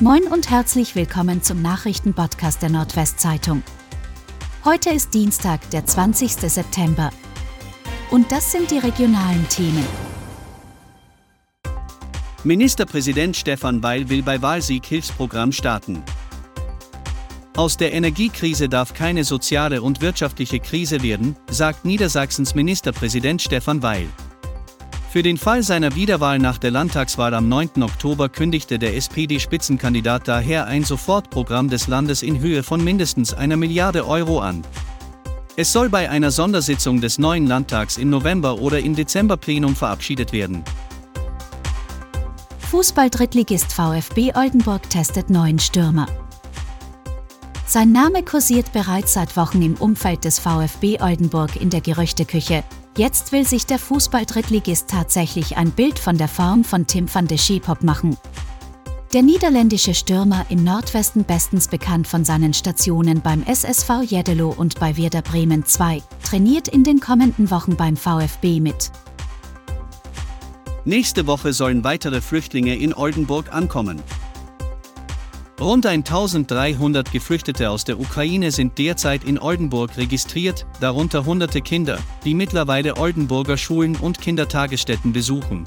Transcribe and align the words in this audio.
Moin 0.00 0.24
und 0.24 0.50
herzlich 0.50 0.96
willkommen 0.96 1.40
zum 1.40 1.62
Nachrichtenpodcast 1.62 2.60
der 2.60 2.68
Nordwestzeitung. 2.68 3.62
Heute 4.64 4.90
ist 4.90 5.14
Dienstag, 5.14 5.70
der 5.70 5.86
20. 5.86 6.32
September. 6.32 7.10
Und 8.10 8.32
das 8.32 8.50
sind 8.50 8.72
die 8.72 8.78
regionalen 8.78 9.48
Themen. 9.48 9.86
Ministerpräsident 12.42 13.36
Stefan 13.36 13.84
Weil 13.84 14.08
will 14.08 14.24
bei 14.24 14.42
Wahlsieg 14.42 14.84
Hilfsprogramm 14.84 15.52
starten. 15.52 16.02
Aus 17.56 17.76
der 17.76 17.92
Energiekrise 17.92 18.68
darf 18.68 18.94
keine 18.94 19.22
soziale 19.22 19.80
und 19.80 20.00
wirtschaftliche 20.00 20.58
Krise 20.58 21.04
werden, 21.04 21.36
sagt 21.48 21.84
Niedersachsens 21.84 22.56
Ministerpräsident 22.56 23.40
Stefan 23.40 23.80
Weil. 23.80 24.08
Für 25.14 25.22
den 25.22 25.36
Fall 25.36 25.62
seiner 25.62 25.94
Wiederwahl 25.94 26.40
nach 26.40 26.58
der 26.58 26.72
Landtagswahl 26.72 27.34
am 27.34 27.48
9. 27.48 27.84
Oktober 27.84 28.28
kündigte 28.28 28.80
der 28.80 28.96
SPD-Spitzenkandidat 28.96 30.26
daher 30.26 30.66
ein 30.66 30.82
Sofortprogramm 30.82 31.70
des 31.70 31.86
Landes 31.86 32.24
in 32.24 32.40
Höhe 32.40 32.64
von 32.64 32.82
mindestens 32.82 33.32
einer 33.32 33.56
Milliarde 33.56 34.08
Euro 34.08 34.40
an. 34.40 34.66
Es 35.54 35.72
soll 35.72 35.88
bei 35.88 36.10
einer 36.10 36.32
Sondersitzung 36.32 37.00
des 37.00 37.20
neuen 37.20 37.46
Landtags 37.46 37.96
im 37.96 38.10
November 38.10 38.58
oder 38.58 38.80
im 38.80 38.96
Dezemberplenum 38.96 39.76
verabschiedet 39.76 40.32
werden. 40.32 40.64
Fußball-Drittligist 42.72 43.72
VfB 43.72 44.32
Oldenburg 44.34 44.90
testet 44.90 45.30
neuen 45.30 45.60
Stürmer. 45.60 46.08
Sein 47.74 47.90
Name 47.90 48.22
kursiert 48.22 48.72
bereits 48.72 49.14
seit 49.14 49.36
Wochen 49.36 49.60
im 49.60 49.74
Umfeld 49.74 50.24
des 50.24 50.38
VfB 50.38 51.00
Oldenburg 51.00 51.60
in 51.60 51.70
der 51.70 51.80
Gerüchteküche, 51.80 52.62
Jetzt 52.96 53.32
will 53.32 53.44
sich 53.44 53.66
der 53.66 53.80
Fußball-Drittligist 53.80 54.88
tatsächlich 54.88 55.56
ein 55.56 55.72
Bild 55.72 55.98
von 55.98 56.16
der 56.16 56.28
Form 56.28 56.62
von 56.62 56.86
Tim 56.86 57.12
van 57.12 57.26
de 57.26 57.36
Schepop 57.36 57.82
machen. 57.82 58.16
Der 59.12 59.22
niederländische 59.22 59.92
Stürmer 59.92 60.46
im 60.50 60.62
Nordwesten 60.62 61.24
bestens 61.24 61.66
bekannt 61.66 62.06
von 62.06 62.24
seinen 62.24 62.54
Stationen 62.54 63.22
beim 63.22 63.42
SSV 63.42 64.02
Jeddelo 64.06 64.54
und 64.56 64.78
bei 64.78 64.96
Werder 64.96 65.22
Bremen 65.22 65.66
2, 65.66 66.00
trainiert 66.22 66.68
in 66.68 66.84
den 66.84 67.00
kommenden 67.00 67.50
Wochen 67.50 67.74
beim 67.74 67.96
VfB 67.96 68.60
mit. 68.60 68.92
Nächste 70.84 71.26
Woche 71.26 71.52
sollen 71.52 71.82
weitere 71.82 72.20
Flüchtlinge 72.20 72.76
in 72.76 72.94
Oldenburg 72.94 73.52
ankommen. 73.52 74.00
Rund 75.60 75.86
1300 75.86 77.12
Geflüchtete 77.12 77.70
aus 77.70 77.84
der 77.84 78.00
Ukraine 78.00 78.50
sind 78.50 78.76
derzeit 78.76 79.22
in 79.22 79.38
Oldenburg 79.38 79.96
registriert, 79.96 80.66
darunter 80.80 81.24
hunderte 81.24 81.60
Kinder, 81.60 81.98
die 82.24 82.34
mittlerweile 82.34 82.96
Oldenburger 82.96 83.56
Schulen 83.56 83.94
und 83.94 84.20
Kindertagesstätten 84.20 85.12
besuchen. 85.12 85.64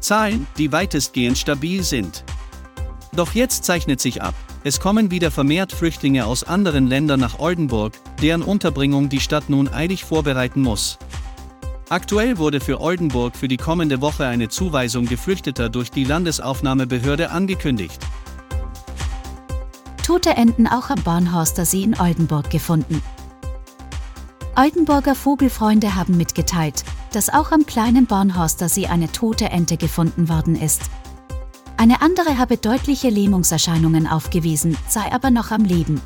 Zahlen, 0.00 0.46
die 0.56 0.72
weitestgehend 0.72 1.36
stabil 1.36 1.82
sind. 1.82 2.24
Doch 3.14 3.34
jetzt 3.34 3.64
zeichnet 3.64 4.00
sich 4.00 4.22
ab, 4.22 4.34
es 4.64 4.80
kommen 4.80 5.10
wieder 5.10 5.30
vermehrt 5.30 5.72
Flüchtlinge 5.72 6.24
aus 6.24 6.42
anderen 6.42 6.86
Ländern 6.86 7.20
nach 7.20 7.38
Oldenburg, 7.38 7.92
deren 8.22 8.42
Unterbringung 8.42 9.10
die 9.10 9.20
Stadt 9.20 9.50
nun 9.50 9.68
eilig 9.68 10.04
vorbereiten 10.04 10.62
muss. 10.62 10.98
Aktuell 11.90 12.38
wurde 12.38 12.60
für 12.60 12.80
Oldenburg 12.80 13.36
für 13.36 13.46
die 13.46 13.58
kommende 13.58 14.00
Woche 14.00 14.26
eine 14.26 14.48
Zuweisung 14.48 15.04
Geflüchteter 15.04 15.68
durch 15.68 15.90
die 15.90 16.04
Landesaufnahmebehörde 16.04 17.30
angekündigt 17.30 18.00
tote 20.06 20.36
Enten 20.36 20.68
auch 20.68 20.88
am 20.88 21.02
Bornhorster 21.02 21.64
See 21.64 21.82
in 21.82 21.98
Oldenburg 21.98 22.48
gefunden. 22.48 23.02
Oldenburger 24.54 25.16
Vogelfreunde 25.16 25.96
haben 25.96 26.16
mitgeteilt, 26.16 26.84
dass 27.10 27.28
auch 27.28 27.50
am 27.50 27.66
kleinen 27.66 28.06
Bornhorster 28.06 28.68
See 28.68 28.86
eine 28.86 29.10
tote 29.10 29.46
Ente 29.46 29.76
gefunden 29.76 30.28
worden 30.28 30.54
ist. 30.54 30.82
Eine 31.76 32.02
andere 32.02 32.38
habe 32.38 32.56
deutliche 32.56 33.10
Lähmungserscheinungen 33.10 34.06
aufgewiesen, 34.06 34.78
sei 34.86 35.10
aber 35.10 35.32
noch 35.32 35.50
am 35.50 35.64
Leben. 35.64 36.00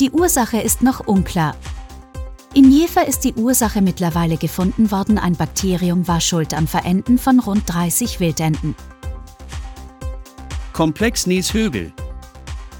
Die 0.00 0.10
Ursache 0.10 0.62
ist 0.62 0.80
noch 0.80 1.00
unklar. 1.06 1.54
In 2.54 2.72
Jever 2.72 3.06
ist 3.06 3.24
die 3.24 3.34
Ursache 3.34 3.82
mittlerweile 3.82 4.38
gefunden 4.38 4.90
worden, 4.90 5.18
ein 5.18 5.36
Bakterium 5.36 6.08
war 6.08 6.22
schuld 6.22 6.54
am 6.54 6.66
Verenden 6.66 7.18
von 7.18 7.38
rund 7.38 7.64
30 7.66 8.18
Wildenten. 8.18 8.74
Komplex 10.72 11.26
Nies 11.26 11.52
Högel, 11.52 11.92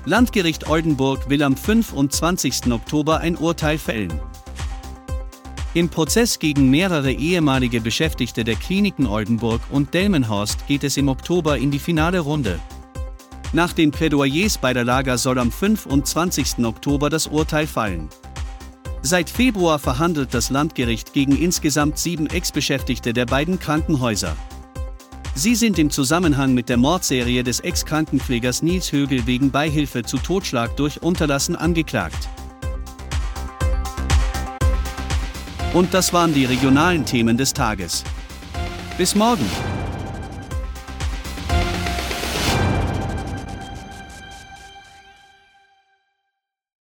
Landgericht 0.07 0.69
Oldenburg 0.69 1.31
will 1.31 1.43
am 1.43 1.57
25. 1.57 2.71
Oktober 2.71 3.21
ein 3.21 3.37
Urteil 3.37 3.79
fällen. 3.79 4.13
Im 5.73 5.89
Prozess 5.89 6.39
gegen 6.39 6.69
mehrere 6.69 7.11
ehemalige 7.11 7.81
Beschäftigte 7.81 8.45
der 8.45 8.57
Kliniken 8.57 9.07
Oldenburg 9.07 9.63
und 9.71 9.95
Delmenhorst 9.95 10.67
geht 10.67 10.85
es 10.85 10.99
im 10.99 11.09
Oktober 11.09 11.57
in 11.57 11.71
die 11.71 11.79
finale 11.79 12.21
Runde. 12.21 12.61
Nach 13.55 13.73
den 13.73 13.93
Plädoyers 13.93 14.59
beider 14.59 14.85
Lager 14.85 15.17
soll 15.17 15.39
am 15.39 15.51
25. 15.51 16.63
Oktober 16.67 17.09
das 17.09 17.27
Urteil 17.27 17.67
fallen. 17.67 18.11
Seit 19.01 19.31
Februar 19.31 19.79
verhandelt 19.79 20.35
das 20.35 20.51
Landgericht 20.51 21.15
gegen 21.15 21.37
insgesamt 21.37 21.99
sieben 21.99 22.27
Ex-Beschäftigte 22.27 23.15
der 23.15 23.25
beiden 23.25 23.59
Krankenhäuser. 23.59 24.37
Sie 25.37 25.57
sind 25.57 25.81
im 25.81 25.91
Zusammenhang 25.91 26.55
mit 26.55 26.69
der 26.69 26.77
Mordserie 26.77 27.43
des 27.43 27.59
Ex-Krankenpflegers 27.59 28.63
Nils 28.63 28.93
Högel 28.93 29.27
wegen 29.27 29.51
Beihilfe 29.51 30.05
zu 30.05 30.19
Totschlag 30.19 30.77
durch 30.77 31.03
Unterlassen 31.03 31.57
angeklagt. 31.57 32.29
Und 35.73 35.93
das 35.93 36.13
waren 36.13 36.33
die 36.33 36.45
regionalen 36.45 37.05
Themen 37.05 37.37
des 37.37 37.53
Tages. 37.53 38.05
Bis 38.97 39.17
morgen! 39.17 39.45